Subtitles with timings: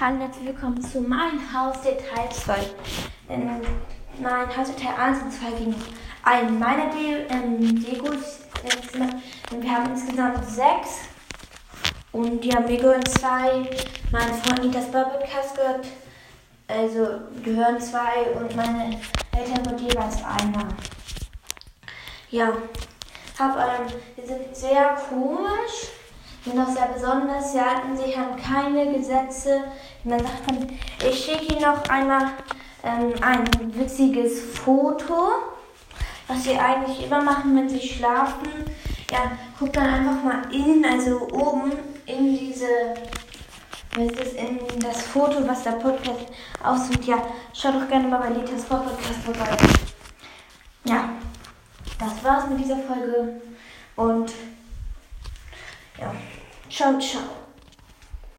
[0.00, 2.56] Hallo, herzlich willkommen zu meinem Haus Detail 2.
[3.30, 3.50] In
[4.22, 5.74] mein Haus Detail 1 und 2 ging
[6.22, 8.42] ein meiner De ähm, Degos.
[9.50, 11.08] Wir haben insgesamt sechs.
[12.12, 13.68] Und ja, mir gehören zwei.
[14.12, 15.86] Mein Freund Nitas Bubblecast gehört.
[16.68, 19.00] Also gehören zwei und meine
[19.36, 20.68] Eltern gehört jeweils einer.
[22.30, 22.52] Ja,
[23.36, 25.88] hab, ähm, wir sind sehr komisch
[26.56, 27.52] auch sehr besonders.
[27.52, 29.64] Sie hatten, sie haben keine Gesetze.
[30.04, 30.42] Man sagt
[31.06, 32.30] ich schicke Ihnen noch einmal
[32.82, 35.30] ähm, ein witziges Foto,
[36.26, 38.48] was Sie eigentlich immer machen, wenn Sie schlafen.
[39.10, 41.72] Ja, guckt dann einfach mal in, also oben
[42.06, 42.94] in diese,
[43.96, 46.26] was ist in das Foto, was der Podcast
[46.62, 47.04] aussieht.
[47.06, 47.22] Ja,
[47.54, 49.56] schaut doch gerne mal bei Litas Podcast vorbei.
[50.84, 51.10] Ja,
[51.98, 53.40] das war's mit dieser Folge
[53.96, 54.32] und
[55.98, 56.12] ja.
[56.68, 57.18] 少少